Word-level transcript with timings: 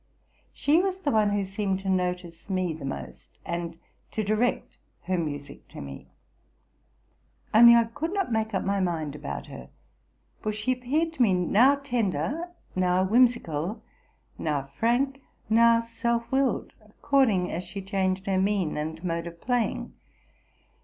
She 0.51 0.79
was 0.79 1.01
the 1.01 1.11
one 1.11 1.29
who 1.29 1.45
scemed 1.45 1.81
to 1.81 1.87
notice 1.89 2.49
me 2.49 2.73
the 2.73 2.85
most, 2.85 3.37
and 3.45 3.77
to 4.09 4.23
direct 4.23 4.75
her 5.03 5.15
music 5.15 5.67
to 5.67 5.79
me: 5.79 6.07
only 7.53 7.75
I 7.75 7.83
could 7.83 8.11
not 8.11 8.31
make 8.31 8.55
up 8.55 8.63
my 8.63 8.79
mind 8.79 9.13
about 9.13 9.45
her; 9.45 9.69
for 10.41 10.51
she 10.51 10.71
appeared 10.71 11.13
to 11.13 11.21
me 11.21 11.33
now 11.35 11.75
tender, 11.75 12.49
now 12.75 13.03
whimsical, 13.03 13.83
now 14.39 14.63
frank, 14.75 15.21
now 15.51 15.81
self 15.81 16.31
willed, 16.31 16.73
according 16.83 17.51
as 17.51 17.63
she 17.63 17.79
changed 17.79 18.25
her 18.25 18.39
mien 18.39 18.77
and 18.77 19.03
mode 19.03 19.27
of 19.27 19.39
playing. 19.39 19.93